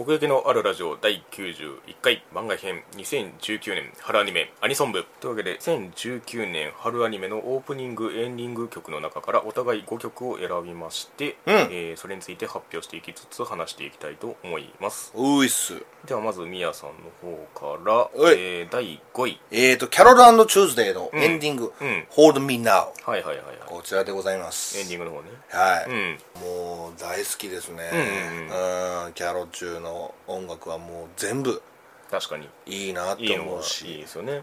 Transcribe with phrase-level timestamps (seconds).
[0.00, 5.04] 奥行きのあるラジオ第91回番外編2019年春アニメアニソン部。
[5.20, 11.54] というわけで2019年春アニメのオープニングエンディング曲の中からお互い5曲を選びまして、うん。
[11.54, 15.12] えーそれについて発表していきつつ話していきたいと思います。
[15.14, 15.74] ういっす。
[16.06, 18.36] ではまずみやさんの方から、はい。
[18.38, 19.38] えー第5位。
[19.50, 22.06] えーとキャロルチューズデーのエンディング「うん。
[22.12, 24.78] Hold Me Now はいはいはいはい」こちらでございます。
[24.80, 25.30] エンディングの方ね。
[25.50, 26.18] はい、うん。
[26.40, 27.90] もう大好きですね。
[27.92, 31.62] うんうんキャロチューの音楽はもう全部
[32.10, 32.48] 確かに。
[32.66, 33.84] いいなっていいのがいい思うし。
[33.98, 34.32] ですよね。
[34.32, 34.42] うん。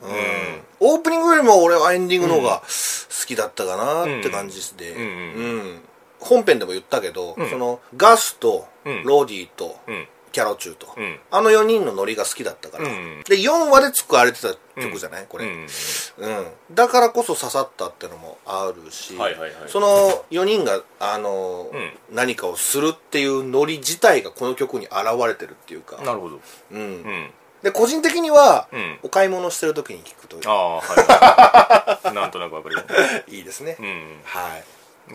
[0.79, 5.81] オープニングよりも俺はエンディングの方が好きだったかなって感じで、うん
[6.19, 7.49] 本編でも言ったけど、ん。
[7.49, 9.03] そのガスとうん。
[9.03, 11.19] ロディとうんキャロチューと、うん。
[11.31, 13.23] あの4人のノリが好きだったから、うん。
[13.27, 15.55] で4話で使われてた曲じゃない、これ、ううん。
[15.63, 16.45] ん
[16.75, 19.53] だからこそ刺さったってのもあるし、はいはいはい。
[19.65, 19.87] その
[20.29, 21.91] 4人が、あのうん。
[22.15, 24.95] 何かをするっていうノリ自体がこの曲に現
[25.27, 26.39] れてるっていうか、なるほど。
[26.71, 26.81] うん。
[26.81, 27.29] うん。
[27.63, 28.99] で個人的には、うん。
[29.01, 32.13] お買い物してる時に聞くとああはい。
[32.13, 32.83] なんとなくわかるよ。
[33.27, 34.21] いいですね、うん。
[34.23, 34.57] は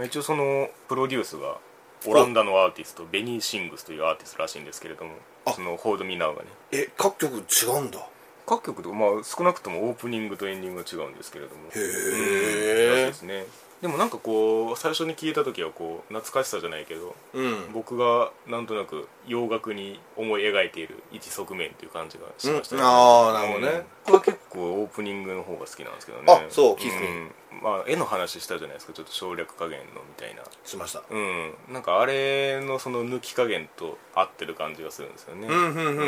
[0.02, 0.06] い。
[0.06, 1.58] 一応そのプロデュースが
[2.06, 5.12] オランダのアーティストベニー・シングスというアーティストらしいんですけれども
[5.45, 5.53] あ。
[5.53, 6.48] その「ホールド・ミナウ」がね。
[6.72, 8.06] え各曲違うんだ。
[8.47, 11.70] 各曲とかまあ少なくともオープニングとエンディングが違うんですけれども。
[11.75, 13.47] へうんらしいえですね
[13.83, 17.72] でもなんかこう最初に聞いた時はこう懐かしさじゃないけどうん。
[17.72, 22.83] 僕がなんとなく洋楽に思い描いている一側面という感じがしましたうん。
[22.83, 23.72] あーなるほどね。
[23.72, 23.84] うん。
[24.06, 26.33] 僕は結構オープニングの方が好きなんですけどね。
[26.33, 27.33] あそうキー君ん。
[27.60, 30.42] まあ絵の話したじゃないですかちょっと省略加減のみたいな。
[30.64, 31.03] しました。
[31.10, 31.53] うん。
[31.69, 35.48] なんかあれのその抜き加減と合ってる感じがするんですよね。
[35.48, 36.05] うんうんうんうんうんう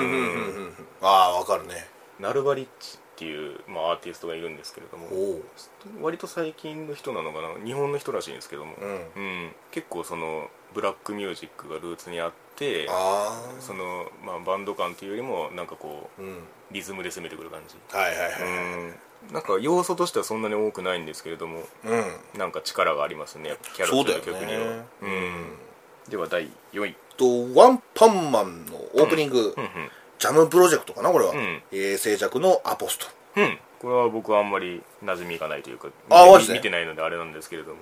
[0.69, 0.75] ん。
[1.03, 1.89] ああわかるね。
[2.21, 5.07] ナルバリッチっていう、まあ、アーティストがいるんですけれども
[6.03, 8.89] 割と最近の人なのかな日本の人らしいんですけども、うん。
[8.91, 9.53] うん。
[9.71, 12.89] 結構そのブラックミュージックがルーツにあって
[13.61, 16.39] その、まあ、バンド感っていうよりもなんかこううん。
[16.73, 17.77] リズムで攻めてくる感じ。
[17.97, 19.33] はいはいはいうん。
[19.33, 22.39] なんか要素としてはそんなに多くないんですけれどもうん。
[22.39, 24.85] なんか力がありますねキャロそうットだよねの曲には。
[25.03, 25.59] うん。
[26.09, 26.97] では第4位。
[27.17, 29.91] とワンパンマンのオープニング、うん
[30.25, 31.63] ジャムプロジェクトかなこれは、うん。
[31.71, 33.07] えー静寂のアポスト。
[33.37, 36.55] うん、うん、これは僕はあんまり馴染みがないというかあマジで？
[36.55, 37.77] 見てないのであれなんですけれども。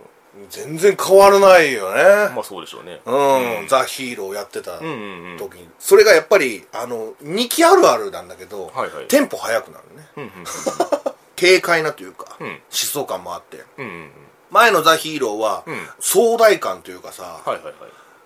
[0.51, 2.03] 全然変わらないよね。
[2.35, 3.01] まあそうでしょうね。
[3.05, 5.39] うん、ザ・ヒーローやってたうんうんうん。
[5.39, 9.07] 時に、それがやっぱりあの2期あるあるなんだけど、はいはい。
[9.09, 10.09] テンポ速くなるね。
[10.17, 10.31] うんうん
[11.39, 12.61] 軽快なというか、うん。
[12.71, 13.63] 疾走感もあって。
[13.77, 14.11] うんうんうん。
[14.51, 15.89] 前のザ・ヒーローは、うん。
[16.01, 17.75] 壮大感というかさ、はいはいはい。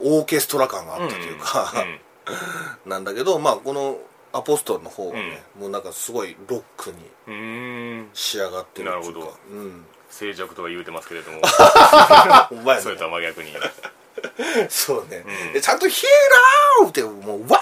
[0.00, 2.00] オーケストラ感があったというか、うんうん。
[2.87, 3.98] なんだけどまあこの
[4.32, 8.10] アポストルの方はね、もうなんかすごいロックにうーん。
[8.12, 9.34] 仕上がってるっていうかなるほど。
[9.50, 9.84] うん。
[10.10, 11.41] 静寂とは言うてますけれども。
[12.50, 13.53] お前それとは真逆に。
[14.69, 15.53] そうね、うん。
[15.53, 17.60] でちゃんと「ヒーロー!」ってもうワン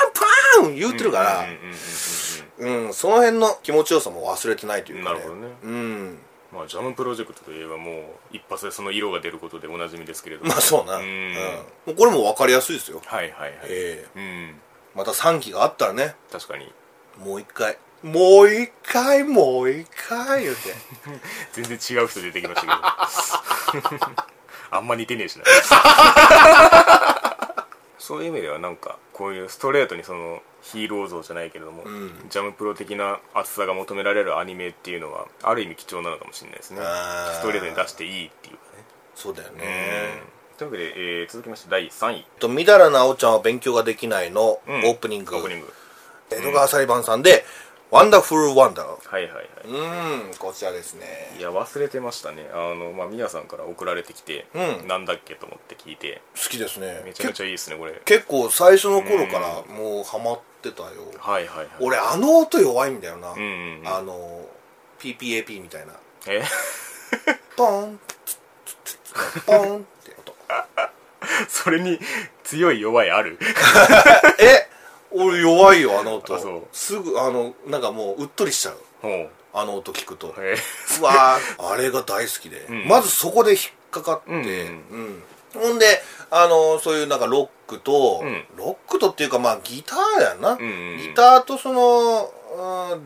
[0.63, 5.49] パン言ってるから、うんうんうんうんうん、その辺の気持ちよさも忘れてないというか、ね、なるほどね。
[5.63, 6.19] うん。
[6.53, 8.05] まあジャムプロジェクトといえばもう
[8.37, 10.51] 一発でその色が出ることでおなじみですけれども。
[10.51, 11.35] まあそうな、ううん。
[11.89, 13.53] うこれも分かりやすいですよ、はいはいはい。
[13.69, 14.19] ええ。
[14.19, 14.61] うん
[14.95, 16.15] また3期があったらね。
[16.31, 16.73] 確かに。
[17.19, 17.77] もう一回。
[18.03, 20.75] もう一回もう一回言うて。
[21.53, 22.67] 全然違う人出てきました
[23.73, 23.89] けど。
[24.71, 25.45] あんま似てねえしな。
[27.99, 32.29] そういう意味ではなんかこういうストレートにそのヒーロー像じゃないけれども、ん。
[32.29, 36.83] ジャムプロ的な熱さが求められるアニメっていうのはある意味貴重なのかもしれないですね。
[37.33, 38.85] ストレートに出していいっていうかね。
[39.15, 39.59] そうだようん。
[39.59, 40.23] ね
[40.57, 42.27] というわけで、えー続きまして第3位。
[42.39, 44.81] とみだらなおちゃんは勉強ができないのオうん。
[44.83, 45.73] ープニング、オープニング。
[46.31, 47.45] 江戸川裁判さんで
[47.91, 51.37] 「ワンダフルワンダーはいはいはい」うんこちらですね。
[51.39, 52.49] いや忘れてましたね。
[52.53, 54.89] あのまあみやさんから送られてきて、うん。
[54.89, 56.23] なんだっけと思って聞いて。
[56.35, 57.03] 好きですね。
[57.05, 58.01] めちゃめちゃいいですねこれ。
[58.05, 60.89] 結構最初の頃からもうハマってたよ、
[61.19, 61.69] はいはいはい。
[61.81, 63.89] 俺あの音弱いんだよな、うんうんうん。
[63.89, 64.49] あの
[64.99, 65.93] PPAP みたいな。
[66.27, 66.43] え？
[67.57, 69.87] ポンツッツッツッツッポン
[71.49, 71.99] それに
[72.43, 73.39] 強い弱いある。
[74.39, 74.69] え
[75.11, 76.69] 俺弱いよあの音。
[76.73, 78.79] すぐあのなんかもううっとりしちゃう。
[79.53, 80.35] あの音聞くと。
[80.39, 80.57] え。
[81.01, 82.89] うわーあれが大好きで、ん。
[82.89, 83.61] まずそこで引っ
[83.91, 84.39] かかって、うん。
[84.39, 85.23] うん。
[85.55, 86.03] ほんで
[86.37, 88.45] あのそういうなんかロックと、うん。
[88.57, 90.99] ロックとっていうかまあギターやな、んうんうん。
[90.99, 92.45] ギターとその、うん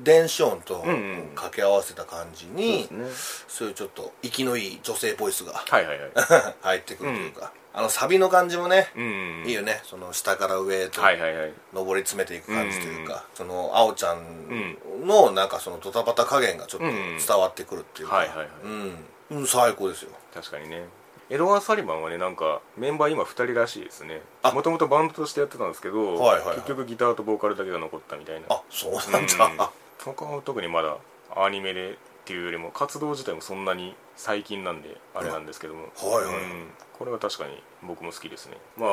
[0.04, 3.44] 電子音とうんうん掛け合わせた感じに、そうですね。
[3.48, 6.10] そういうちょっと息のいい女性ボイスがはいはいはい。
[6.60, 9.80] 入ってくるというか、あのサビの感じもね、うんうんいいよね。
[9.84, 11.52] その下から上へとはいはいはい。
[11.72, 17.18] 上り詰めていく感じというか、そのあおちゃんんのなんかそのドタバタ加減がちょっとうん。
[17.18, 18.48] 伝わってくるっていうか、はいはいはい。
[18.64, 20.10] うん、うん、最高ですよ。
[20.34, 20.84] 確かにね
[21.30, 24.22] エドワー・サリバンはねなんかメンバー今2人らしいですね。
[24.42, 24.52] あ。
[24.52, 26.56] もともとバンドとしてやってたんですけど、はいはいはい。
[26.56, 28.46] 結局ギターとボーカルだけが残ったみたいな。
[28.48, 30.14] あそうなんだ、うん。
[30.14, 30.96] 他は特にまだ
[31.36, 31.94] アニメでっ
[32.24, 36.34] ていうよりも活動自体もそんなに最近なんであれなんですけども、はいはい。
[36.34, 36.66] はいうん。
[36.98, 38.56] これは確かに僕も好きですね。
[38.76, 38.90] まあ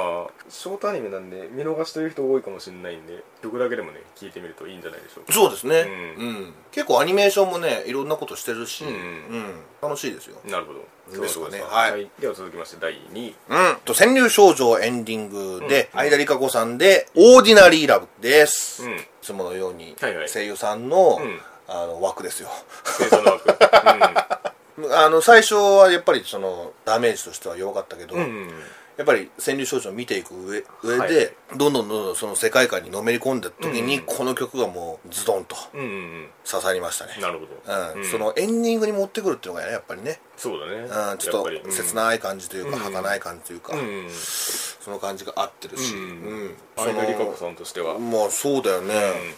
[0.48, 5.34] ショートアニメなんで見逃してる人多いかもしれないんで曲だけでもね聞いてみるといいんじゃないでしょうか。
[5.34, 6.54] そうですね、ううん。
[6.72, 9.64] 結構アニメーションもねいろんなことしてるし、うんうん。
[9.82, 10.38] 楽しいですよ。
[10.46, 10.80] なるほど。
[11.14, 11.58] どうですかね。
[11.58, 12.08] そうはい。
[12.20, 13.36] では続きまして第2位。
[13.50, 13.78] うん。
[13.84, 18.98] と川柳少女エンディングで、相田理香子さんで「オーディナリーラブ」です、うん。
[18.98, 20.30] いつものようにはいはい。
[20.30, 21.42] 声優さんの,、うん。
[21.68, 22.50] あの枠ですよ。
[22.84, 23.50] 生産の枠
[24.92, 28.50] あの最初はやっぱりそのダメージとしては弱かったけど、うんうん
[28.98, 36.28] やっぱり川柳少女を見ていく上上で、はいどんどんどんどんその世界観にのめり込んだ時に、うんこの曲がもうズドンとうんうんうん。
[36.50, 37.14] 刺さりましたね。
[37.22, 38.02] なるほど、うん。
[38.02, 38.10] うん。
[38.10, 41.12] そのエンディングに持ってくるっていうのがねやっぱりね、そうだね。
[41.12, 46.04] うん、ちょっと切ない感じというか、うん儚い感じというか、うんうんその感じが合ってるし、うんう
[46.46, 48.94] ん相田理香子さんとしては、うんまあそうだよね。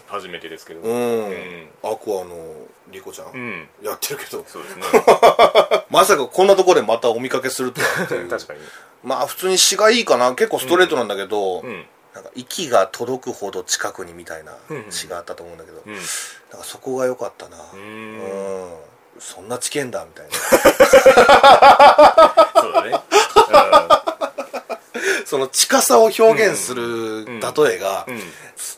[0.07, 0.81] 初めてですけど。
[0.81, 1.67] うん、うん。
[1.83, 2.35] アクアの
[2.91, 3.67] リコちゃん、うん。
[3.83, 4.43] やってるけど。
[4.47, 4.83] そうですね。
[5.89, 8.29] まさかこんなところでまたお見かけするとはっていう。
[8.29, 8.59] 確かに
[9.07, 10.35] まあ普通に詩がいいかな。
[10.35, 11.85] 結構ストレートなんだけど、うん。
[12.13, 15.93] なんか息が届くほど近くにみたいなうん詩があったと思うんだけど、うん。
[15.93, 16.07] なんか
[16.63, 17.57] そこが良かったな。
[17.57, 18.17] ううん。
[18.17, 18.69] ん。
[19.19, 20.33] そんな知見だみたいな。
[22.61, 22.91] そうだね。
[25.25, 27.31] その近さを表現する例
[27.75, 28.15] えがうん。
[28.15, 28.21] うん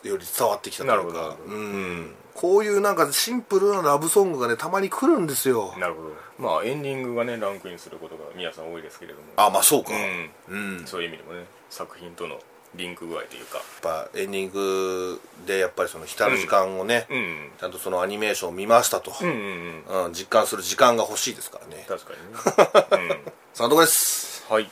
[0.04, 1.20] より伝わってきたというか。
[1.20, 1.54] なるほど。
[1.56, 2.16] うん。
[2.36, 5.74] こういうなんかシンプルなラブソングがねたまに来るんですよ。
[5.78, 6.10] なるほど
[6.40, 9.26] まあエンディングがねランクインすることが皆さん多いですけれども。
[9.36, 9.92] あまあそうか。
[10.48, 10.80] うん。
[10.80, 10.88] うん。
[10.88, 12.40] そういう意味でもね作品との
[12.76, 13.58] リンク具合というか。
[13.58, 17.52] やっぱエンディングでやっぱりその浸る時間をね、うん。
[17.60, 20.06] ちゃんとそのアニメーションを見ましたと、うんうんうん。
[20.06, 21.86] うん実感する時間が欲しいですからね。
[21.88, 22.14] 確か
[22.98, 23.20] にね、
[23.54, 24.46] そのとこです。
[24.50, 24.70] うん、はい。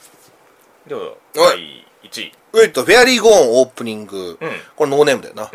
[0.88, 2.34] ではは第1位。
[2.54, 4.62] ウェイト Fairy gone オープニング、うん。
[4.78, 5.50] これノーネームだよな、う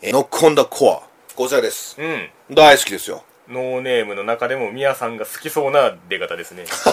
[0.00, 1.02] え KNOCK on the CORE
[1.36, 2.00] こちらです。
[2.00, 2.30] んうん。
[2.50, 6.64] 大好きですよノーネームの中でもミヤさんが好きそうな出方ですね。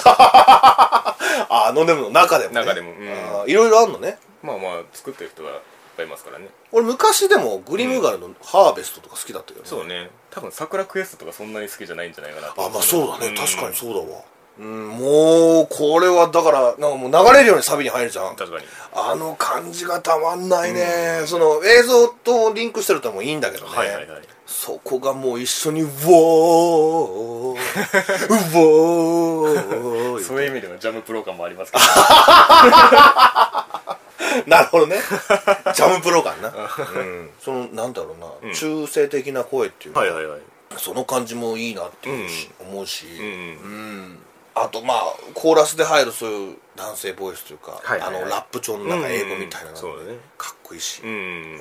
[1.50, 2.94] あノーネームの中でも、ね、中でも
[3.46, 4.18] いろいろあるのね。
[4.42, 5.58] まあまあ作ってる人はいっ
[5.98, 6.48] ぱいいますからね。
[6.72, 10.10] 俺昔でもグリムガルの Harvest とか好きだったけどね、そうね。
[10.32, 12.66] 多分桜クエストとかそんなに好きじゃないんじゃないかなと。
[12.66, 13.36] あまあそうだね、ん。
[13.36, 14.22] 確かにそうだわ。
[14.60, 18.36] うんもうこれはだからなんかもう流れるようにサビに入るじゃん。
[18.36, 18.66] 確かに。
[18.94, 27.52] あの感じがたまんないね、その映像とリンクしてるともいいんだけどね、はいはいはいそこがもう一緒に「ウォー。
[27.52, 31.84] ウォー」そういう意味ではジャムプロ感もありますけど。
[34.48, 34.98] なるほどね。
[35.76, 36.52] ジャムプロ感な、う
[37.00, 38.54] ん、そのなんだろうな、ん。
[38.54, 40.42] 中性的な声っていうのはいはいはい。
[40.78, 44.20] その感じもいいなっていうし、思うし、うんうん
[44.60, 48.22] あとまあコーラスで入るそういう男性ボイスというか、はいはいはい。
[48.22, 50.18] あのラップ調のなんか英語みたいなのがそうだね。
[50.38, 51.02] かっこいいし。
[51.04, 51.60] うん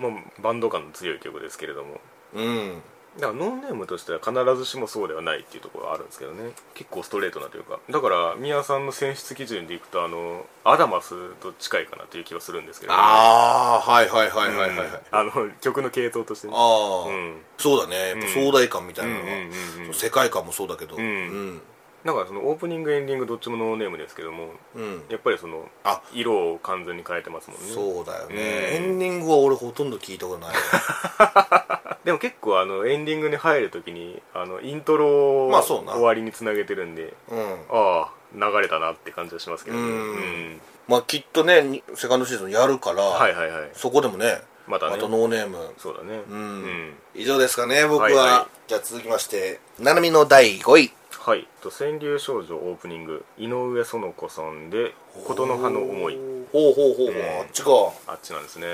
[0.00, 2.00] まあバンド感の強い曲ですけれども。
[2.34, 2.82] うん、うん
[3.18, 6.52] だからノーネームとしては必ずしもそうではないっていうところはあるんですけどね。
[6.74, 7.80] 結構ストレートなというか。
[7.90, 14.86] だから宮さんの選出基準でいくとあのアダマスと近いかなという気はするんですけど、ね、ああはいはいはいはいはい、はい。
[14.86, 14.98] うん。
[15.10, 16.52] あの曲の系統としてね。
[16.56, 17.40] ああ、うん。
[17.58, 18.14] そうだね。
[18.32, 19.94] 壮大感みたいなのは、うんうんうんうん。
[19.94, 20.96] 世界観もそうだけど。
[20.96, 21.02] うん。
[21.02, 21.62] うん
[22.04, 25.02] だからそのオープニングエンディングどっちもノーネームですけどもうん。
[25.10, 26.00] やっぱりそのあ。
[26.14, 27.66] 色を完全に変えてますもんね。
[27.68, 28.40] そうだよね、うん。
[28.40, 30.54] エンディングは俺ほとんど聞いたことない。
[32.04, 35.92] でも結構あのエンディングに入るときにあのイントロをまあそうな。
[35.92, 37.52] 終わりにつなげてるんでうん。
[37.70, 39.82] ああ流れたなって感じはしますけどね。
[39.82, 39.90] うん。
[39.90, 40.60] うん。
[40.88, 43.70] まあきっとねにセカンドシーズンやるから、はいはいはい。
[43.74, 44.96] そこでもねまたね。
[44.96, 45.74] ノーネーム。
[45.76, 46.22] そうだね。
[46.30, 46.94] うん。
[47.14, 51.46] 以上ですかね僕は、はいはじゃあ続きましてななみの第5位はい。
[51.60, 53.24] と川柳少女オープニング。
[53.36, 54.94] 井上園子さんで
[55.26, 56.16] 「琴の葉の思い。
[56.52, 57.06] ほうほうほう。
[57.06, 57.70] ほう、うんあっちか」
[58.06, 58.66] あっちなんですね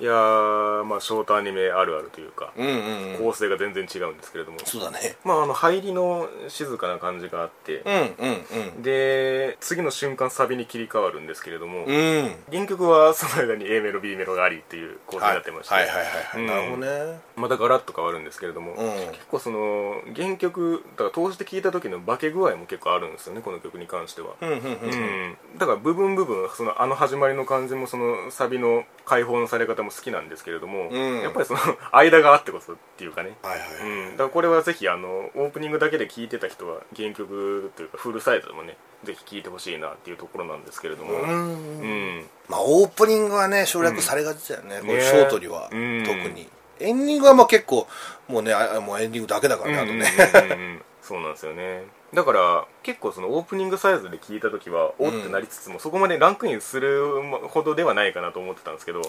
[0.00, 3.18] いやーまあショートアニメあるあるというかうんうんうん。
[3.18, 4.58] 構成が全然違うんですけれども。
[4.64, 5.16] そうだね。
[5.24, 8.82] まああの入りの静かな感じがあってうんうんうん。
[8.82, 12.34] で次の瞬間サビに切り替わるんですけれども、うん。
[12.50, 16.46] 原曲はその間に A メロ B メロがありっていう構成になってまして、はいはいはいはい、うん。
[16.46, 17.20] なるほどね。
[17.36, 18.94] またガラッと変わるんですけれども、うん。
[19.12, 25.36] 結構その原曲だから通して聴いた時の化け具合も結構あるんですよねこの曲に関しては、うん。
[25.58, 31.22] だから部分部分そのあの始まりの感じもそのサビの解放のされ方も好きなんですけれども、うん。
[31.22, 31.60] やっぱりその
[31.92, 41.14] 間があってこそっていうかね、はいはい、うん、だからこれはぜひあのオープニングだけで聴いてた人は原曲というかフルサイズでもねぜひ聴いてほしいなっていうところなんですけれども。
[41.14, 41.30] うん。
[41.30, 42.26] うん。
[42.48, 46.04] まあオープニングはね省略されがちだよね、これねショートには、うん。
[46.04, 46.48] 特に。
[46.80, 47.88] エンディングはまあ結構
[48.28, 50.06] もうねあもうエンディングだけだからね、あとね、
[50.44, 50.82] うんうんうんうん。
[51.02, 59.02] そうなんですよねだから結構そのオープニングサイズで聞いた時はおってなりつつも、そこまでランクインするほどではないかなと思ってたんですけど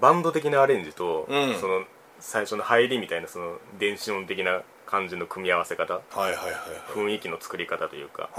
[0.00, 1.54] バンド的なアレンジと、うん。
[1.60, 1.84] その
[2.20, 6.00] 最初の入りみたいなその電子音的な感じの組み合わせ方
[6.94, 8.30] 雰囲気の作り方というか。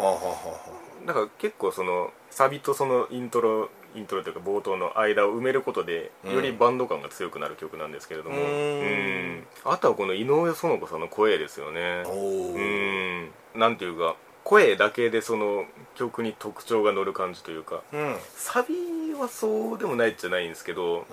[1.06, 6.34] だから結構そのサビとそのイントロイントロというか冒頭の間を埋めることでうん。
[6.34, 8.36] よりバンド感が強くなる曲なんですけれども。
[8.36, 8.84] うーん。
[8.84, 9.48] うん。
[9.64, 12.04] あとはこの井上園子さんの声ですよね。
[12.06, 13.26] うー。
[13.26, 13.32] ん。
[13.56, 18.00] なんていうか声だけでその曲に特徴が乗る感じというかうん。
[18.00, 18.76] うんサビ
[19.14, 21.06] はそうでもないじゃないんですけど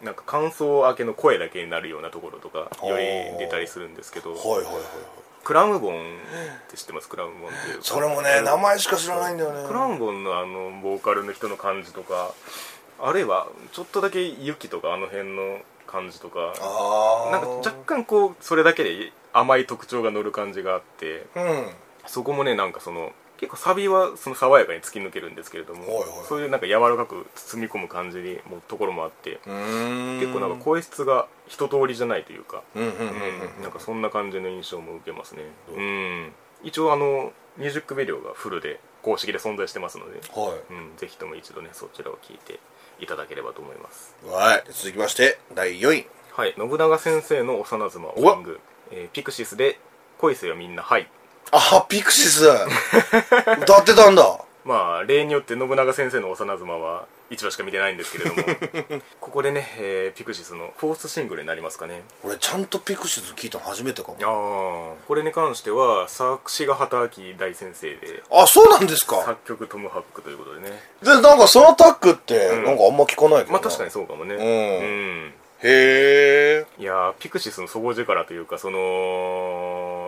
[0.00, 0.04] うん。
[0.04, 4.32] なんか感想明けの声だけになるようなところとかより出たりするんですけど。
[4.32, 4.82] はいはいはいはい
[5.44, 6.00] クラムボンっ
[6.70, 7.08] て知ってます？
[7.08, 7.78] クラムボンっていう。
[7.82, 9.68] それもね名前しか知らないんだよね。
[9.68, 12.34] クラムボンのあのボーカルの人の感じとか
[13.00, 16.54] あるいはちょっとだけユキとかあの辺の感じとか
[17.30, 21.70] なんか若干こうそれだけで甘い特徴が乗る感じがあってうん。
[22.06, 35.42] そこもねなんかその結構サビはその爽やかに突き抜けるんですけれども、はいはいそういうなんか柔らかく包み込む感じにもところもあって結構なんか声質が一通りじゃないというか、なんかそんな感じの印象も受けますね。
[35.76, 35.80] う。
[35.80, 36.32] ん。
[36.62, 42.58] 一応あのミュージックビデオがフルで公式で存在してますので、はうん、ぜひとも一度ねそちらを聞いて
[43.00, 44.16] いただければと思います。
[44.24, 44.64] いはい。
[44.72, 46.06] 続きまして第4位。
[46.32, 46.54] はい。
[46.56, 48.60] 信長先生の幼妻オーング、
[48.90, 49.78] えーピクシスで
[50.18, 51.08] 「恋せよみんなはい」
[51.52, 52.46] あピクシス。
[53.62, 54.40] 歌ってたんだ。
[54.64, 58.42] まあ例によって信長先生の幼妻は一話しか見てないんですけれども。
[59.20, 62.02] ここでね、えーピクシスのフォースシングルになりますかね。
[62.22, 64.16] 俺ちゃんとピクシス聞いたの初めてかも。
[64.22, 69.22] ああこれに関しては作詞が畑明大先生であそうなんですか。
[69.22, 70.82] 作曲トム・ハックということでね。
[71.02, 72.64] でなんかそのタッグってうん。
[72.64, 73.52] なんかあんま聞かないけどな。
[73.52, 74.34] まあ確かにそうかもね。
[74.36, 74.42] うん。
[74.42, 74.46] う
[75.28, 75.34] ん。
[75.66, 78.78] へえいやーピクシスの底力というかその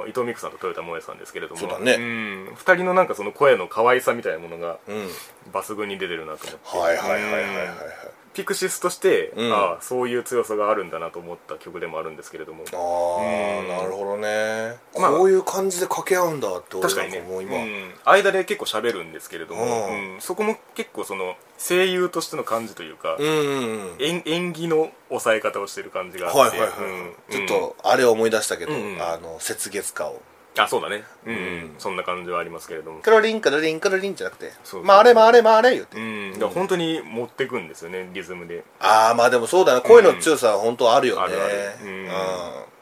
[0.07, 1.61] 伊藤美久さんと豊田萌さんですけれども。
[1.61, 1.97] そうだね。
[1.97, 5.09] ん、2人のなんかその声の可愛さみたいなものがうん。
[5.53, 6.79] 抜群に出てるなと思って。
[6.79, 7.67] はいはいはいはいはいはい。
[7.67, 9.53] うんピクシスとして、うん。
[9.53, 12.65] ああそういう強さがあるんだなと思った曲でもあるんですけれども。
[12.71, 13.75] あうん。
[13.75, 14.77] あなるほどね。
[14.99, 17.19] まあこういう感じで掛け合うんだって俺確かにね。
[17.19, 17.95] うん。
[18.05, 19.89] 間で結構喋るんですけれども、
[20.21, 23.97] そこも結構その声優としての感じというか、うんうんうん。
[24.01, 27.47] 演演技の抑え方をしてる感じがあって、はいはいはいうん。
[27.49, 30.21] ちょっとあれを思い出したけどあの雪月花を
[30.59, 31.05] あそうだね。
[31.27, 31.75] うん、うん。
[31.79, 33.01] そんな感じはありますけれども。
[33.01, 34.53] カロリンカロリンカロリンじゃなくて。
[34.65, 35.99] そう回れ回れ回れ言って。
[35.99, 36.33] うん。
[36.33, 38.65] だから本当に持ってくんですよねリズムで。
[38.81, 39.81] ああまあでもそうだね。
[39.83, 41.23] 声の強さは本当あるよね。
[41.23, 41.55] あるある。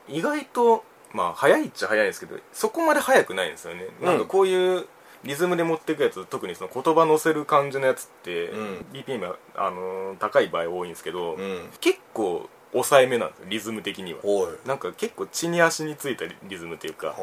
[0.09, 0.16] うん。
[0.16, 4.07] 意外とまあ早いっちゃ早いんですけどそこまで早くないんですよね、うん。
[4.07, 4.87] なんかこういう
[5.23, 8.87] リズムで持っていくやつ特にその言葉乗せる感じのやつって、うん。
[8.93, 11.71] BPM が、あのー高い場合多いんですけど、うん。
[11.81, 14.21] 結構抑えめなんですよリズム的には。
[14.66, 17.14] なんか結構地に足についたリズムっていうか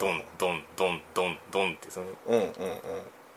[0.00, 2.50] ドンドンドンドンドンってそのうんうんうん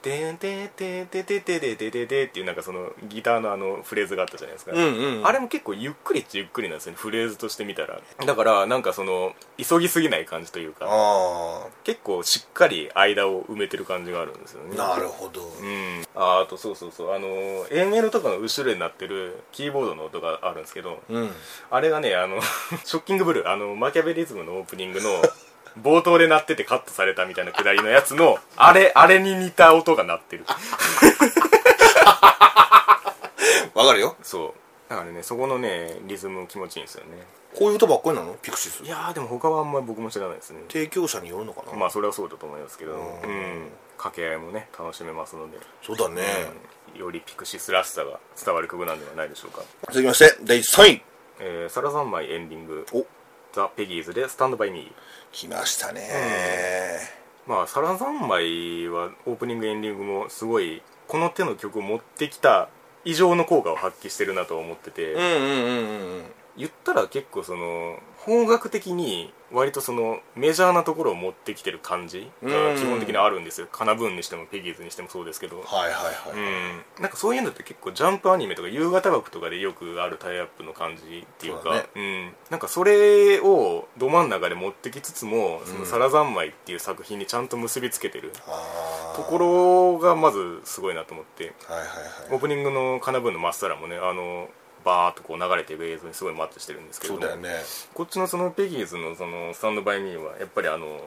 [0.01, 5.27] てんてんてんてんてんてんてんてんてんてんっていうなんかそのギターのあのフレーズがあったじゃないですか、うんうん。
[5.27, 7.99] あれも結構ゆっくりっちゃゆっくりなんですよねフレーズとして見たら。
[8.25, 14.75] だからなんかその急ぎすぎない感じというかあ結構しっかり間を埋めてる感じがあるんですよね。
[14.79, 15.41] あなるほど。
[15.41, 16.03] うん。
[16.15, 17.27] ああとそうそうそうあの
[17.71, 21.29] A メロとかの後ろになってるキーボードの音があるんですけどうん。
[21.71, 22.41] あれがねあの
[22.85, 25.21] ショッキングブルーあのマキャベリズムのオープニングの
[25.81, 30.45] 冒頭で鳴っててカットされたみたいなくだりのやつのあれあれに似た音が鳴ってる。
[33.73, 34.15] わかるよ。
[34.23, 34.53] そう。
[34.89, 37.25] だからねそこのねリズム気持ちいいんですよね。
[37.57, 38.33] こういう歌ばっかりなの？
[38.41, 38.83] ピクシス？
[38.83, 40.61] いやーでも他はあんまり僕も知らないですね。
[40.67, 41.77] 提供者によるのかな？
[41.77, 42.99] まあそれはそうだと思いますけどうん。
[42.99, 43.69] うん。
[43.97, 46.23] 掛け合いもね楽しめますので、そうだね。
[46.93, 46.99] うん。
[46.99, 51.01] よりピクシスらしさが伝わる曲なんではないでしょうか、続きまして第3位
[51.39, 52.85] えー、サラザンマイエンディング。
[52.93, 56.01] お「the peggies」で「スタンドバイミー」来ましたね。
[57.47, 62.69] まあさらざんまいはオープニングエンディングもすごいこの手の曲を持ってきた
[63.05, 66.23] 以上の効果を発揮してるなと思ってて、うんうんうんうん。
[66.57, 73.67] 言ったら結構その邦楽的に割とそのメジャーなところを持ってきてる感じが基本的にあるんですよ。
[73.71, 75.61] カナブーンにしてもペギーズにしてもそうですけど。
[75.61, 76.39] はいはいはい、う
[76.99, 77.01] ん。
[77.01, 81.61] なんかそういうのって結構ジャンプアニメとか夕方枠とかでよくあるタイアップの感じっていうか。
[81.63, 81.89] そうだね。
[81.95, 88.31] うん、なんかそれをど真ん中で持ってきつつも「そのサラザンマイ」っていう作品にちゃんと結びつけてる
[89.15, 91.53] ところがまずすごいなと思って。
[91.67, 91.87] はいはい
[92.31, 94.49] オープニングのカナブーンのマッサラもねあの
[94.89, 97.21] バーッとこう流れていく映像にすごいマッチしてるんですけども。
[97.21, 97.49] そうだよね。
[97.93, 100.99] こっちのそのペギーズのそのスタンドバイミーはやっぱりあの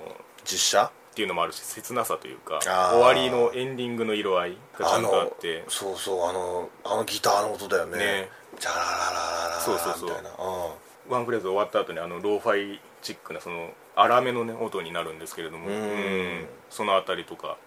[0.44, 0.84] 実写？
[0.84, 5.64] っていうのもあるし切なさというか終わりのエンディングの色合いがちゃんとあって。
[5.68, 7.98] そうそうあのあのギターの音だよね。
[7.98, 8.28] ね。
[8.58, 17.58] ジャララララララそうそうそうみたいなうんワンフレーズ終わった後にあのローファイチックなその粗めのね音になるんですけれどもうんそのあたりとか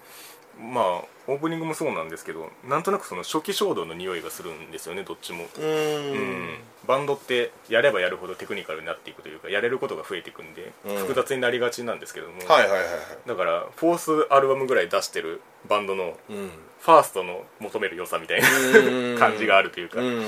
[0.59, 0.83] まあ
[1.27, 6.57] オープニングもそうなんですけどなんとなくその初期衝動の匂いがするんですよねどっちも、うん。
[6.87, 10.97] バンドってやればやるほどテクニカルになっていくというかやれることが増えていくんで、うん。
[10.97, 13.27] 複雑になりがちなんですけども、はいはいはいはい。
[13.27, 16.49] だからフォースアルバムぐらい出してるバンドのうん。
[16.79, 18.47] ファーストの求める良さみたいな
[19.17, 20.25] 感じがあるというか、うん。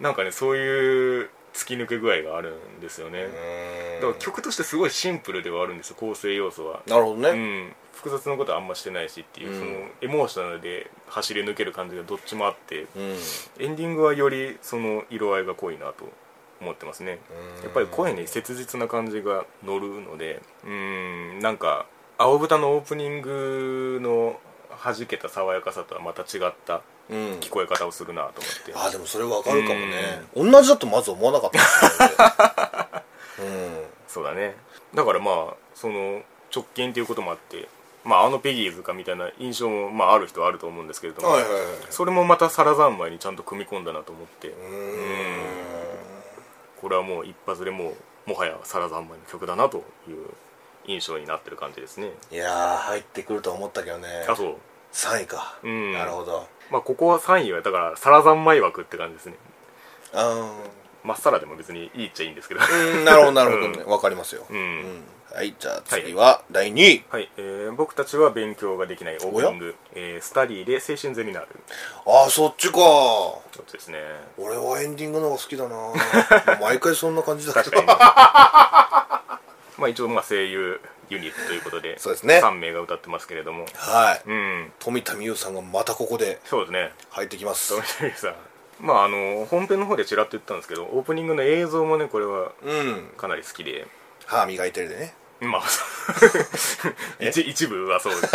[0.00, 3.26] なんかねそういう突き抜け具合があるんですよね、
[4.00, 9.58] だから曲としてすごいシンプルではあるんですよ構成要素は、なるほどね、うん、複雑なことはあんましてないしっていう、うん。
[9.58, 13.16] そのエモーショナルで走り抜ける感じがどっちもあってうん。
[13.58, 16.08] エンディングはよりその色合いが濃いなと
[16.60, 17.18] 思ってますね。
[17.62, 21.86] やっぱり声に切実な感じが乗るのでうんなんか
[22.18, 24.38] 青豚のオープニングの
[24.82, 28.72] 弾けた爽やかさとはまた違ったうん聞こえ方をするなと思って。
[28.74, 30.22] あでもそれわかるかもね。
[30.34, 31.58] 同じだとまず思わなかった。
[31.58, 31.98] です
[33.42, 33.50] ね
[34.06, 34.56] そうだね。
[34.94, 36.22] だからまあその
[36.54, 37.68] 直近ということもあって
[38.04, 41.64] まああのペギーズかみたいな印象も、まあ、ある人はあると思うんですけれども、うんはいはいはい。
[41.90, 44.52] それもまた皿三昧にちゃんと組み込んだなと思って。
[46.80, 47.90] これはもう一発でも
[48.26, 50.26] うもはや皿三昧の曲だなという
[50.86, 52.10] 印象になってる感じですね。
[52.32, 54.08] いやー入ってくると思ったけどね。
[54.28, 54.56] あそう
[54.92, 55.58] 3位か。
[55.62, 55.92] うん。
[55.92, 56.48] なるほど。
[56.70, 59.34] まあここは3位はだから皿三昧枠って感じですね。
[60.12, 60.52] あ
[61.02, 62.60] まっさらでも別にいいっちゃいいんですけど。
[62.60, 63.68] ーうんなるほどなるほど。
[63.80, 64.44] ねわかりますよ。
[64.50, 64.56] うん。
[64.56, 65.04] うん。
[65.32, 67.04] はいじゃあ次は第2位。
[67.08, 71.48] はい、えー僕たちは勉強ができないオープニング、えースタディで青春ゼミナール。
[72.06, 72.74] ああそっちか。
[72.78, 73.98] そっちですね。
[74.36, 75.76] 俺はエンディングの方が好きだな。
[76.60, 77.76] 毎回そんな感じだけど。
[77.76, 77.94] 確かにね。
[79.78, 82.40] まあ一応まあ声優ユニットということでそうですね。
[82.42, 83.66] 3名が歌ってますけれども。
[83.74, 84.28] はい。
[84.28, 84.72] うん。
[84.78, 86.92] 富田美優さんがまたここでそうですね。
[87.10, 87.70] 入ってきます。
[87.74, 88.34] 富田美さん。
[88.80, 93.12] まああの本編の方でちらっと言ったんですけどオープニングの映像もねこれはうん。
[93.16, 93.86] かなり好きで。
[94.26, 95.14] 歯磨いてるでね。
[95.40, 95.62] まあ
[97.20, 98.32] 一一部はそうです。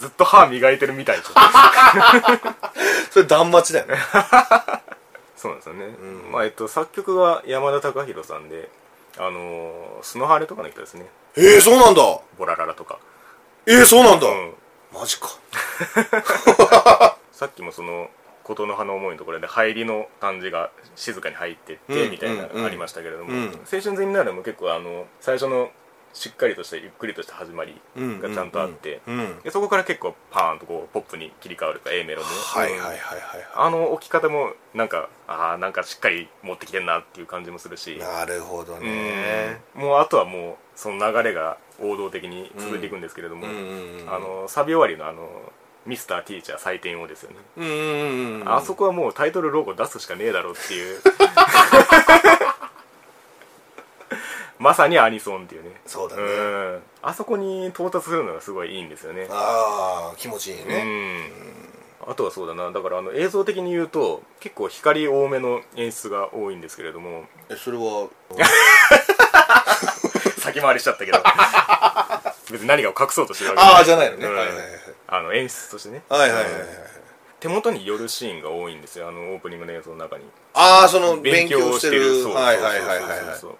[0.00, 1.30] ずっと歯磨いてるみたいです
[3.12, 4.00] それ断末だよね。
[5.36, 6.32] そうなんですよね、ん。
[6.32, 8.70] まあえっと、作曲は山田孝弘さんで
[9.18, 11.06] あのースノハレとかの人ですね。
[11.36, 12.02] えー、そうなんだ。
[12.38, 12.98] ボラララとか、
[13.66, 14.54] えー、そうなんだ、うん、
[14.92, 15.28] マジか。
[17.32, 18.10] さっきもその
[18.44, 23.46] 琴の葉の思いのところで入りの感じが静かに入ってってうんみたいなありましたけれども、うん。
[23.72, 25.70] 青春ゼミナールも結構あの最初の
[26.12, 29.00] しっかりとしたゆっくりとした始まりうんがちゃんとあって、
[29.44, 32.98] でそこから結構パーンとこうポップに切り替わるか A メロで、はいはいはいはい
[33.54, 37.96] あの置き方もなんかああなんかしっかり持ってきてんなっていう感じもするし。
[37.98, 38.82] なるほどうん。
[38.82, 43.46] ねもうあとはもうその流れが王道的に続いていくんですけれども、
[44.08, 45.28] あのサビ終わりのあの
[45.86, 51.00] ミスターティーチャー採点をですよね、あそこはもうタイトルロゴ出すしかねえだろうっていう
[54.60, 55.70] まさにアニソンっていうね。
[55.86, 56.22] そうだね。
[56.22, 56.82] ん。
[57.00, 59.26] あそこに到達するのがすごいいいんですよね。
[59.30, 60.84] ああ気持ちいいね。
[62.04, 62.10] うん。
[62.10, 62.70] あとはそうだな。
[62.70, 67.24] だからあの映像的に言うと結構光多めの演出が多いんですけれども。
[67.48, 68.10] えそれは？
[70.36, 71.18] 先回りしちゃったけど。
[72.52, 74.26] 別に何かを隠そうとしてるわけああじゃないのね。
[74.26, 74.34] うん。
[74.36, 74.66] はいはいはい。
[75.08, 76.02] あの演出としてね。
[76.10, 76.54] はいはいはいはい
[77.40, 80.24] 手元に寄るシーンが多いんですよあのオープニングの映像の中に。
[80.52, 82.22] ああその勉強してる。
[82.22, 83.08] そうはいはいはいはいそうそうそう。
[83.08, 83.56] はいそう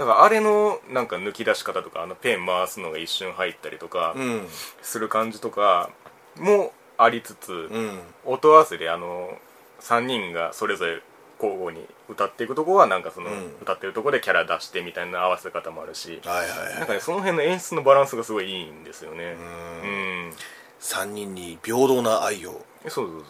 [0.00, 4.46] だからあれのなんか抜き出し方とかあのペン回すのが一瞬入ったりとかうん
[4.80, 5.90] する感じとか
[6.38, 9.36] もありつつ、うん音合わせであの
[9.80, 11.02] 3人がそれぞれ
[11.38, 13.46] 交互に歌っていくとこはなんかその、うん。
[13.62, 19.36] 歌ってるとこでキャラ出してみたいな合わせ方もあるし、なんかねその辺の演出のバランスがすごいいいんですよね。
[19.84, 20.28] ううん。
[20.28, 20.32] ん
[20.80, 22.62] 3人に平等な愛を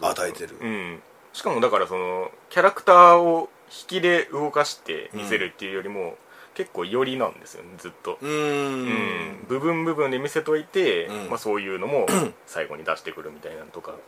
[0.01, 0.57] 与えてる。
[0.59, 6.17] うん、しかもだからそのキャラクターを引きで動かして見せるっていうよりも、
[6.53, 8.85] 結構寄りなんですよねずっと、うん。
[8.85, 9.45] ん。
[9.47, 11.29] 部分部分で見せといて、うん。
[11.29, 12.05] まあ、そういうのも
[12.45, 13.91] 最後に出してくるみたいなのとか。
[13.91, 14.01] だか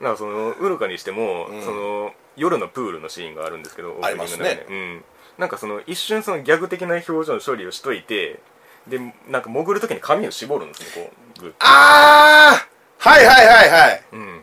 [0.00, 1.62] らそのウルカにしても、うん。
[1.62, 4.66] その夜のプールのシーンがあるんですけどオープニングの中で。
[4.68, 5.04] うん、
[5.38, 8.40] なんかその一瞬そのギャグ的な表情の処理をしといて
[8.88, 14.02] でなんか潜る時に髪を絞るんですねこうグッああはいはいはいはい。
[14.12, 14.40] うん。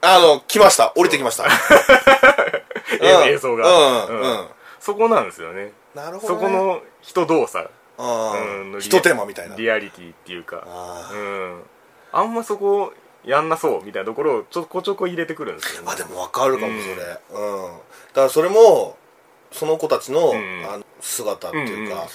[0.00, 0.92] あの来ました。
[0.96, 1.46] 降りてきました。
[3.00, 4.20] 映映像が、うん。
[4.20, 4.48] うん。
[4.80, 6.40] そこなんですよねなるほどね。
[6.40, 7.70] そこの人動作。
[7.98, 9.56] あうんー一手間みたいな。
[9.56, 10.64] リアリティっていうか。
[10.66, 11.16] あー。
[11.16, 11.62] うん。
[12.12, 12.92] あんまそこ
[13.24, 15.88] やんなそうみたいなところをちょこちょこ入れてくるんですよね。
[15.90, 16.94] あでも分かるかもうんそれ。
[16.94, 16.96] うん。
[16.96, 18.96] だからそれも
[19.50, 20.36] その子たちの,、ん。
[20.72, 22.08] あの姿っていうか、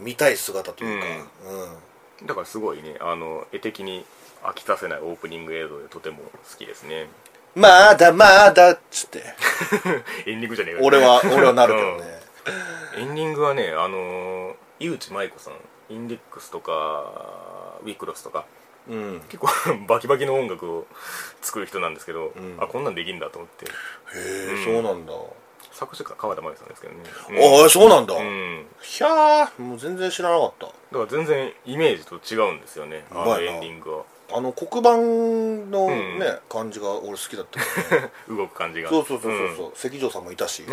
[0.00, 1.06] 見たい姿というか、
[2.26, 4.04] だからすごいねあの絵的に
[4.42, 7.08] 飽きさせないオープニング映像でとても好きですね。
[7.54, 9.22] まだまだっつって。
[10.26, 12.27] エンディングじゃねえか俺は俺はなるけどね
[12.96, 15.54] エンディングはねあのー井内舞子さん
[15.90, 18.44] インデックスとかウィクロスとか
[18.88, 19.20] うん。
[19.28, 19.48] 結構
[19.86, 20.86] バキバキの音楽を
[21.42, 22.56] 作る人なんですけど、ん。
[22.58, 23.66] あこんなんできんだと思って。
[23.66, 23.68] へ
[24.14, 25.12] えそうなんだ。
[25.72, 27.02] 作詞家川田真由さんですけどね。
[27.62, 28.14] ああそうなんだ。
[28.14, 28.66] うん。
[28.80, 30.66] ひゃーもう全然知らなかった。
[30.66, 34.04] だから全然イメージと違うんですよねあのエンディングは。
[34.30, 36.18] あの黒板のうん。
[36.18, 38.10] ね、感じが俺好きだったからね。
[38.28, 38.88] 動く感じが。
[38.90, 39.52] そうそうそうそうう。
[39.52, 39.56] ん。
[39.56, 40.62] そう関城さんもいたし。
[40.62, 40.66] い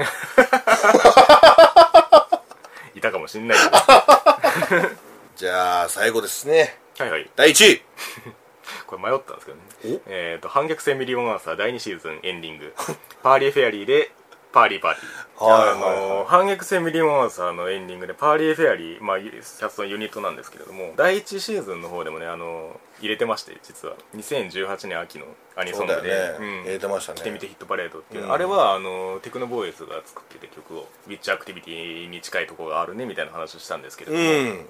[3.06, 3.58] たかもしんない。
[3.58, 4.90] け ど
[5.36, 6.80] じゃあ最後ですね。
[6.98, 7.30] はいはい。
[7.36, 7.82] 第1位。
[8.88, 9.58] これ迷ったんですけど
[9.96, 10.02] ね。
[10.08, 12.74] えっ、と反逆戦ミリオンアーサー第2シーズンエンディング。
[13.22, 14.12] パーリーフェアリーで
[14.52, 15.46] パーリーパーティー。
[15.46, 23.96] はいあの反逆戦ミリオンアーサーのエンディングでパーリーフェアリーまあキャストのユニットなんですけれども第1シーズンの方でもねあの入れてまして実は。
[24.16, 26.08] 2018年秋のアニソングで、ね。
[26.40, 26.64] うん。
[26.64, 27.32] 入れてましたね。
[27.32, 28.32] みてヒットパレードっていう、うん。
[28.32, 34.66] あれはあのテクノボーイズが作ってて曲をウィッチアクティビティに近いところがあるねみたいな話をしたんですけれどうも、ん。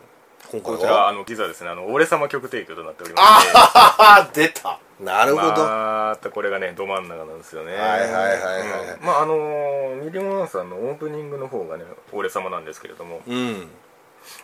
[0.51, 4.79] 今回こちらはあの実はですねあの俺様曲提供となっておりましてあ出た。
[4.99, 7.73] なるほど、またこれがねど真ん中なんですよね。
[7.73, 9.05] はいはいはいはいうん。
[9.05, 11.83] まああのーミリオンアンさんのオープニングの方がね
[12.13, 13.21] 俺様なんですけれども。
[13.27, 13.67] うん。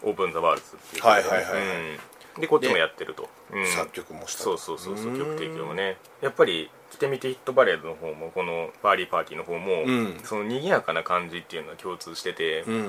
[0.04, 1.44] OPEN THE WORLDS っていうはいはいはい。
[1.44, 2.00] うん
[2.40, 3.68] でこっちもやってると、うん。
[3.68, 5.18] 作曲もしたそうそうそうそううん。
[5.18, 5.98] 曲提供もね。
[6.22, 10.20] やっぱり「来てみてヒットパレード」の方もこのパーリーパーティーの方も、うん。
[10.22, 12.74] そその賑やかな感じっていうのは共通してて、うん。
[12.76, 12.80] う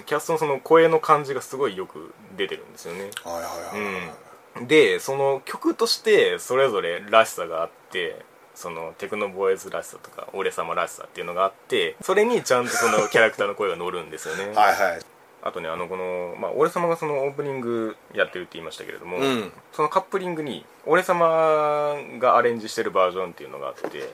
[0.00, 0.02] ん。
[0.04, 3.10] キャストのその声の感じがすごいよく出てるんですよね。
[3.24, 8.24] はいはいはいはい、でその曲としてそれぞれらしさがあって
[8.54, 14.52] そのテクノボーイズらしさとか俺様らしさっていうのがあってそれにちゃんとそのキャラクターの声が乗るんですよね。
[14.54, 15.00] はいはい
[15.44, 19.52] あとねあのこの、まあ、俺様がそのオープニングやってるって言いましたけれども、うん。
[19.72, 24.12] そのカップリングに俺様がアレンジしてるバージョンっていうのがあって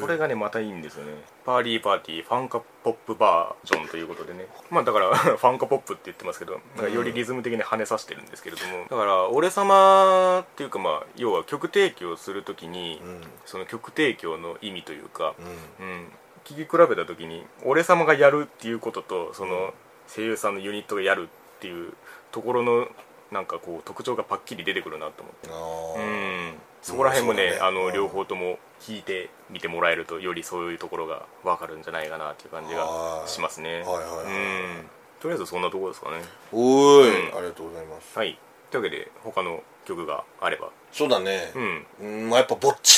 [0.00, 1.12] それがねまたいいんですよね。
[1.44, 4.46] パーリーパーティーファンカポップバージョンということでね。
[4.70, 13.20] まあだから ファンカポップって言ってますけどよりリズム的に跳ねさせてるんですけれども、だから俺様っていうかまあ要は曲提供するときに、うん。
[13.44, 15.34] その曲提供の意味というか、
[15.78, 15.86] うん。
[15.86, 16.12] うん、
[16.44, 19.74] 聞き比べた時に俺様がやるっていうこととその
[20.08, 21.92] 声優さんのユニットがやるっていう
[22.32, 22.88] ところの
[23.30, 25.48] なんかこう特徴がパッキリ出てくるなと思って。
[25.50, 26.54] あうーん。
[26.82, 33.80] そこら辺もね,、ねうんあの両方とも聞いてみてもらえるとよりそういうところが分かるんじゃないかなっていう感じがしますね。
[33.80, 34.02] はいはいはい。
[34.04, 34.86] はいうん。
[35.20, 36.18] とりあえずそんなところですかね。
[36.52, 37.36] おーい、うん。
[37.38, 38.16] ありがとうございます。
[38.16, 38.38] はい。
[38.70, 40.70] というわけで他の曲があれば。
[40.92, 41.52] そうだね。
[41.54, 41.86] うん。
[42.00, 42.95] うん、まあやっぱぼっち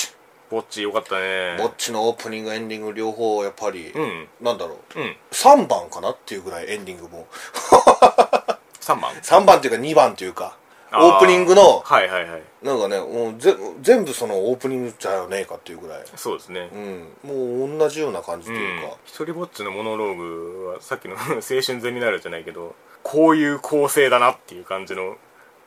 [0.50, 1.56] ぼっちよかったね。
[1.58, 4.28] ぼっちのオープニングエンディング両方やっぱり、うん。
[4.40, 5.00] なんだろう。
[5.00, 5.16] うん。
[5.30, 7.26] 3番かなっていうぐらいエンディングも。
[8.80, 9.12] 3番。
[9.14, 10.56] 3番っていうか2番っていうか
[10.90, 12.42] オープニングのはいはいはい。
[12.62, 16.04] なんかねもうぜ全部そのオープニングじゃねえかっていうぐらい。
[16.16, 16.70] そうですね。
[16.72, 17.68] うん。
[17.68, 25.16] もう同じような感じというか、一人ぼっちのモノローグはさっきの 青春ゼミナールじゃないけどこういう構成だなっていう感じの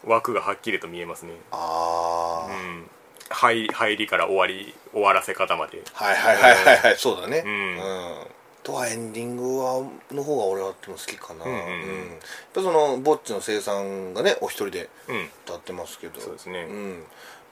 [0.05, 1.33] 枠がはっきりと見えますね。
[1.51, 1.80] ああ、うん
[3.31, 5.81] 入り入りから終わり終わらせ方まで。
[5.93, 7.43] はいはいはいはいはいそうだね。
[7.45, 7.77] うん。
[8.63, 11.45] とはエンディングはの方が俺はとても好きかな。
[11.45, 11.65] うんうんうん。
[11.65, 12.17] やっ
[12.53, 15.29] ぱそのぼっちの生産がねお一人でうん。
[15.45, 16.19] 歌ってますけど。
[16.19, 16.63] そうですね。
[16.65, 17.03] ん。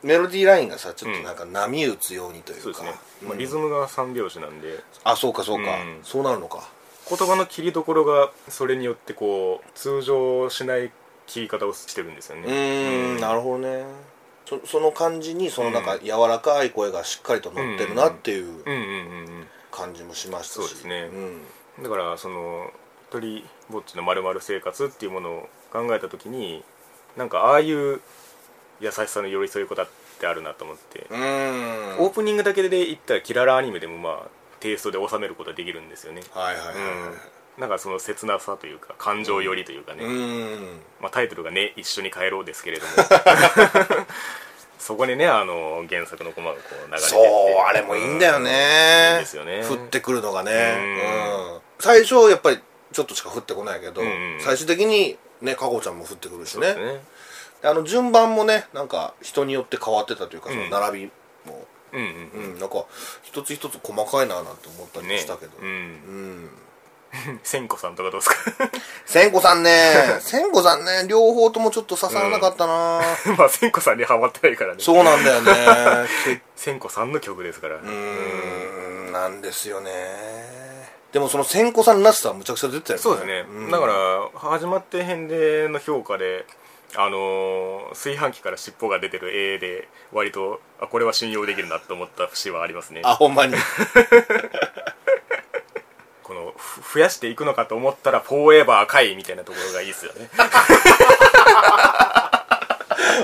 [0.04, 2.92] メロディーラインがさちょっとなんか波打つようにというか、そうですね、
[3.24, 4.80] まあ、うんリズムが3拍子なんで。
[5.04, 6.00] あそうかそうか、うん。
[6.04, 6.70] そうなるのか。
[7.10, 10.92] 言葉の切りどころがそれによってこう通常しない
[11.26, 12.44] 切り方をしてるんですよね。
[12.44, 13.20] うーん。
[13.20, 13.84] なるほどね
[14.50, 16.04] そその感じにそのなんかうん。
[16.04, 18.64] 柔らかい声がしっかりと乗ってるなっていう
[19.72, 20.56] 感じもしましたし。
[20.56, 21.10] そうですね。
[21.12, 21.18] うん。
[21.18, 21.42] うん
[21.84, 22.72] だからその
[23.10, 26.62] 一人ぼっちのまる生活っていうものを考えた時に
[27.16, 28.02] なんかああいう
[28.82, 29.88] 優しさの寄り添い方っ
[30.20, 34.28] てあるなと思って、オープニングだけで言ったらキララアニメでもまあ
[34.60, 36.22] テイストで収めることができるんですよね。
[36.32, 36.84] はいはいはいはい。
[36.84, 40.04] うんなんかその切なさというか感情寄りというかね、
[41.02, 42.94] まあ、タイトルがね「一緒に帰ろう」ですけれども。
[44.80, 47.22] そこにねあの原作のコマがこう流れてそう
[47.68, 49.18] あれもいいんだよね。
[49.20, 49.64] ですよね。
[49.70, 50.52] 降ってくるのがね。
[50.52, 51.54] うん。
[51.54, 51.62] うん。
[51.80, 52.60] 最初やっぱり
[52.92, 56.74] ちょっとしか降ってこないけどうんうん最終的にねかこちゃんも降ってくるしね。
[56.74, 57.02] ね。
[57.62, 61.12] であの順番もねなんか人によって変わってたというかそのうん並び
[61.46, 61.68] も。
[61.92, 62.60] うんうんうん。
[62.60, 62.86] なんか
[63.24, 65.52] 一つ一つ細かいななんて思ったりしたけど。
[65.62, 66.46] ううん。
[66.46, 66.50] ん
[67.44, 68.70] 千子さんとかどうですか？
[69.06, 69.94] 千子さんね。
[70.22, 73.02] 千子さんね両方ともちょっと刺さらなかったな。
[73.38, 74.84] まあ千子さんにハマってないからね。
[74.84, 76.08] そうなんだよね。
[76.26, 77.76] 結 千子さんの曲ですから。
[77.76, 77.90] うー
[79.10, 79.92] んなんですよね。
[81.12, 83.02] でもその千子さんらしさはむちゃくちゃ出てたよね。
[83.04, 83.72] そうですね、ん。
[83.72, 86.46] だから始まって編での評価で
[86.96, 93.02] あのー炊飯器から尻尾が出てる絵で割とあこれは信用できるなと思った節はありますね。
[93.04, 93.56] あほんまに
[96.92, 100.30] 増やしていくのかと思ったらフォーエバーかいみたいなところがいいですよね。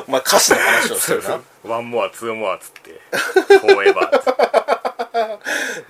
[0.07, 1.41] お前歌詞の話をしてるな。
[1.63, 3.01] ワンモアツーモアっつって
[3.59, 4.45] フォーエバーっつって。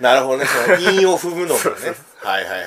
[0.00, 0.46] なるほどね。
[0.46, 1.70] その韻を踏むのがね。
[2.22, 2.66] はいはいはいは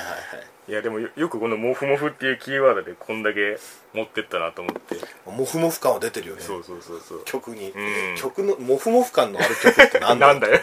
[0.68, 3.58] いやでもよよくこのモフモフっていうキーワードでこんだけ
[3.92, 4.96] 持ってったなと思って。
[5.26, 6.42] モフモフ感は出てるよね。
[6.42, 7.24] そうそうそうそう。
[7.24, 10.60] 曲に、うん曲のモフモフ感のある曲ってなんだ なんだよ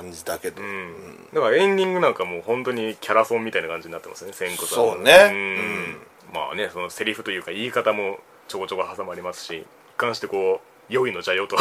[0.00, 1.28] 感じだけど、うん。
[1.32, 4.84] だからエンディングなんかもう本当にキャラソンみたいな感じになってますね千子さん。
[4.86, 5.12] のそうね。
[5.30, 6.34] うん。
[6.34, 11.56] まあねそのセリフというか言い方もちょこちょこ挟まりますし一貫してこう良いのじゃよと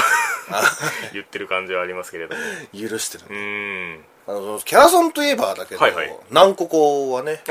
[1.13, 2.41] 言ってる感じはありますけれども。
[2.89, 6.15] 許してるう、んあのキャラソンといえばだけど、はいはい。
[6.29, 7.41] 南国語はね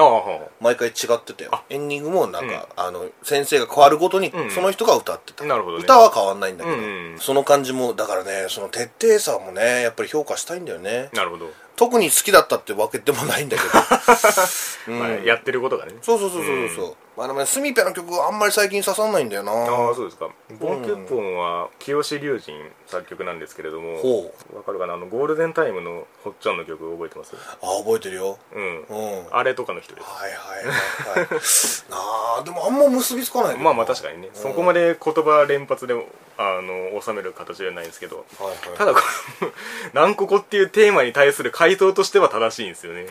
[0.60, 5.82] 毎回違ってたよエンディングもなんか、あの先生が変わるごとにうんその人が歌ってた、あなるほどね。
[5.82, 11.10] 歌は変わんないんだけど、うんうんその感じもだからねその徹底さもねやっぱり評価したいんだよね。
[11.14, 13.68] なるほど、特に好きだったってわけでもないんだけど、
[14.94, 14.98] うん。
[15.00, 15.94] まあ、やってることがね。
[16.02, 19.50] そうそうそうそうそう、まあでもねスミペの曲あんまり最近刺さんないんだよな。
[19.50, 20.28] ああそうですか。
[20.60, 22.54] ボンキュッポンは清志隆人
[22.86, 24.56] 作曲なんですけれどもほう。
[24.56, 24.94] わかるかな？
[24.94, 27.34] あのゴールデンタイムのほっちゃんの曲覚えてます？
[27.60, 28.38] あ覚えてるよ。
[28.54, 28.82] うん。
[28.84, 29.26] うん。
[29.32, 30.06] あれとかの人です。
[30.06, 31.28] はいはいはいはい。
[31.90, 31.96] な
[32.38, 34.30] あでもあんま結びつかないけどまあまあ確かにね。
[34.32, 35.94] そこまで言葉連発で
[36.38, 38.78] あの収める形ではないんですけどはいはい。
[38.78, 39.00] ただこ
[39.40, 39.52] の
[39.92, 43.06] 「南国」っていうテーマに対する回答としては正しいんですよね。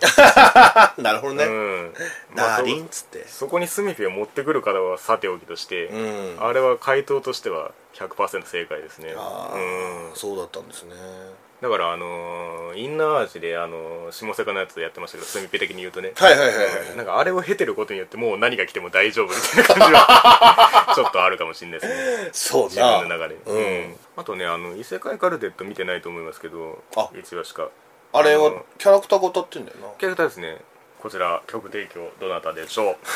[0.97, 1.93] なるほどね、うん。
[2.33, 3.27] まあダーリンっつって。
[3.27, 6.37] そそこにスミフィを持ってくる方はさておきとして、うん。
[6.39, 9.13] あれは回答としては100%正解ですね。
[9.17, 10.11] ああ、うん。
[10.15, 10.93] そうだったんですね
[11.61, 16.11] だからあのーインナー味であのー下セカのやつやってましたけどスミペ的に言うとね。
[16.15, 22.29] はいはいはいはいなんかあれを経てることによってもう何が来ても大丈夫みたいな感じは ちょっとあるかもしれないですね。
[22.31, 23.95] そう自な分の中で、うん。
[24.17, 27.09] あとねあの異世界カルテット見てないと思いますけどあ。
[27.17, 27.69] 一話しか。
[28.13, 29.87] あれはキャラクターが歌ってんだよな。
[29.97, 30.61] キャラクターですね。
[31.01, 32.95] こちら曲提供どなたでしょう。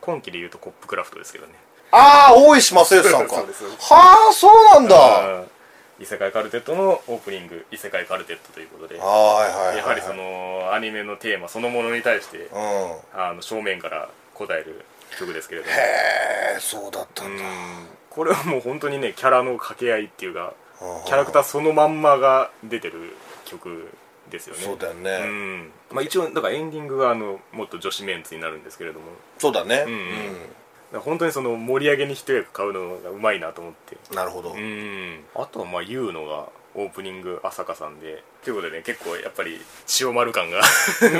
[0.00, 1.52] 今期で言うとコップクラフトですけどね。
[1.92, 3.36] ああ大石正義さんか。
[3.36, 3.42] は
[4.30, 5.42] あそうなんだ
[6.00, 12.46] 異世界カルテットのオープニング異世界カルテットということでいはいはいやはりそのアニメのテーマそのものに対してうん。
[12.46, 14.84] へあの正面から答える
[15.18, 15.72] 曲ですけれども。
[15.72, 17.36] えそうだったうん。
[17.36, 17.44] だ
[18.10, 21.04] これはもう本当にねキャラの掛け合いっていうかうん。
[21.04, 23.90] キャラクターそのまんまが出てる曲
[24.30, 24.62] ですよね。
[24.62, 25.70] そうだようねん。
[25.90, 29.06] まあ、一応だからエンディングがあのもっと女子メンツになるんですけれども。
[29.38, 29.84] そうだね。
[29.86, 29.92] うん。
[29.92, 30.36] うん
[30.98, 33.96] 本当にその盛り上げに一役買うのがうまいなと思って。
[34.10, 34.52] うんなるほど。
[34.52, 35.24] うん。
[35.34, 38.22] あとはまあ言うのがオープニング朝香さんで。
[38.44, 40.60] ということでね結構やっぱり千代丸感が
[41.00, 41.16] 出て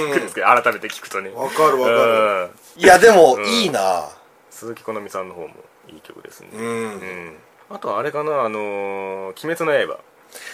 [0.00, 1.30] くるんですけど改めて聞くとね。
[1.34, 2.50] わかるわかる。
[2.76, 2.82] うん。
[2.82, 3.44] いやでもうん。
[3.44, 4.08] いいな。
[4.50, 5.54] 鈴木このみさんの方も
[5.88, 6.48] いい曲ですね。
[6.52, 6.62] うん。
[6.62, 7.36] うん。
[7.70, 9.98] あとはあれかなあのー「鬼滅の刃。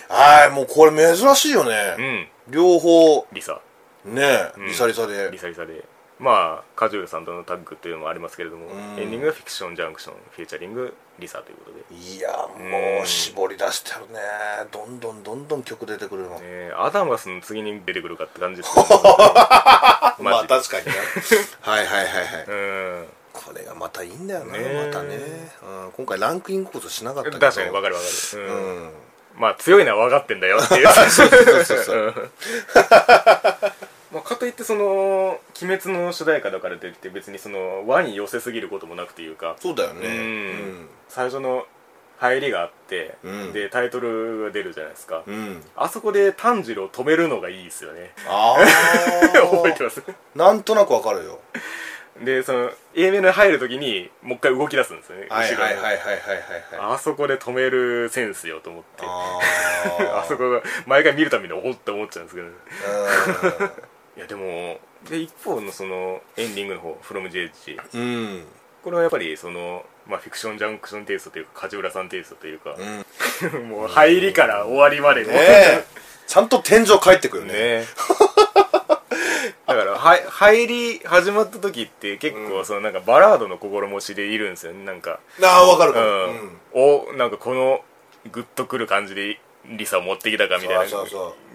[0.09, 2.29] はいもうこれ珍しいよ」うねん。
[2.49, 3.27] 両方。
[3.33, 3.61] LiSA。
[4.05, 4.67] ねうん。
[4.67, 5.29] LiSALiSA で。
[5.31, 5.85] LiSALiSA で
[6.23, 9.01] まあカジュールさんとのタッグっていうのもありますけれどもうん。
[9.01, 12.01] エンディングが FictionJunction featuring LiSA ということで。
[12.01, 14.21] いやもう絞り出してるね。
[14.71, 16.39] どんどんどんどん曲出てくるの。
[16.39, 18.87] ね ADAMAS の次に出てくるかって感じですけど
[20.23, 20.93] まあ確かにね。
[21.61, 22.45] はいはいはいはい。
[22.47, 23.09] うん。
[23.33, 24.87] これがまたいいんだよなねえ。
[24.87, 25.17] またね、
[25.63, 27.41] うん、今回ランクインこそしなかったけど。
[27.41, 28.87] 確かに分かる分かる、ううん。
[28.87, 28.93] ん。
[29.37, 30.89] まあ強いのは分かってんだよっていう。
[30.93, 32.15] そうそうそううん
[34.13, 39.57] まあ、かといってその「鬼滅」の主題歌だからといって別にその輪に寄せすぎることもなくていうか。
[39.59, 40.07] そうだよね。
[40.07, 40.89] うん。
[41.09, 41.67] 最初の
[42.19, 43.53] 入りがあって、うん。
[43.53, 48.13] でタイトルが出るじゃないですか、うん、うん、あそこで炭治郎を止めるのがいいですよね。
[48.29, 48.57] あ
[49.51, 50.03] 覚えてあます？
[50.35, 51.41] なんとなくわかるよ。
[52.21, 55.27] でその A 面に入るときにもう一回動き出すんですよね。
[55.31, 59.05] はいはいはいはいはいはいあそこで止めるセンスよと思って。
[59.07, 62.55] あ あそこが毎回見るたびにおっって思っちゃうんですけどね。
[63.69, 63.83] こ
[64.17, 68.05] いやでもで一方のそのエンディングの方「FromJG うんう
[68.39, 68.45] ん」
[68.83, 73.69] これはやっぱりその、まあ、 FictionJunction テイストというか梶浦さんテイストというかう、ん。
[73.71, 75.85] もう入りから終わりまでのねえ。
[76.27, 77.53] ちゃんと天井帰ってくるね。
[77.53, 77.85] ね
[79.67, 84.85] だからは入り始まった時って結構そのなんかバラードの心持ちでいるんですよね。
[84.85, 87.83] なんかああわかるうかも、ん、おなんかこの
[88.31, 90.97] グッとくる感じでリサを持ってきたかみたいな。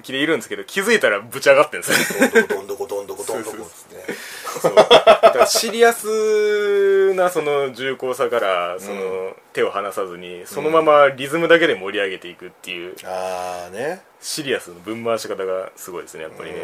[0.03, 2.41] 気でいるんですけど気づいたらぶち上がってるんですよ。
[2.41, 4.17] ねどんどこどんどこどんどこどんどこっつってね
[4.61, 16.57] そうだからシリアスなその重厚さからその手を離さずにそのままリズムだけで盛り上げていくっていうああねシリアスの分回し方がすごいですねやっぱりね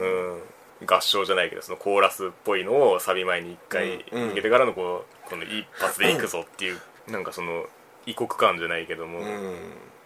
[0.00, 0.40] ううん
[0.86, 7.66] 合唱じゃないけどそのコーラスっぽいのをサビ前に一回うんうん受けてからのこうこの一発でいくぞっていうなんかその
[8.06, 9.56] 異国感じゃないけども、うん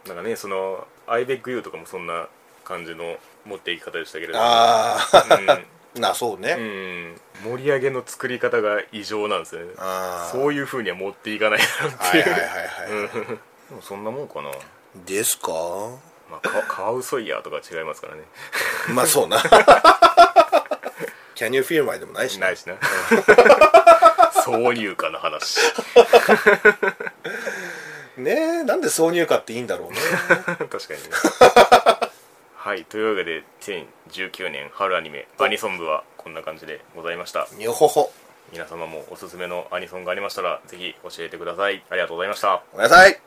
[0.07, 2.29] なんかねその「アイベックユー」とかもそんな
[2.65, 4.45] 感じの持っていき方でしたけれども。
[4.45, 5.61] ああ
[5.99, 6.65] なそうね、うん、
[7.45, 9.75] うん盛り上げの作り方が異常なんですよね。
[10.33, 11.65] そういうふうには持っていかないな
[12.09, 12.55] っていう、はいはいはいは
[12.87, 13.09] い、うん。
[13.27, 13.41] で
[13.75, 14.51] もそんなもんかな。
[15.05, 15.53] ですか？
[16.31, 18.23] まあカカワウソイヤーとか違いますからね。
[18.95, 19.37] まあそうな。
[21.35, 22.77] Can you feel my でもないしないしな。
[24.47, 25.61] 挿入歌の話
[28.17, 29.99] ねえなんで挿入歌っていいんだろうね。
[30.69, 31.09] 確かにね。
[32.57, 37.49] はいというわけで2019年春アニメアニソン部はこんな感じでございました。
[37.53, 38.13] にょほほ
[38.53, 41.83] 皆様もおすすめのアニソンがありましたらぜひ教えてください。
[41.91, 42.63] ありがとうございました。
[42.73, 43.23] ごめんなさい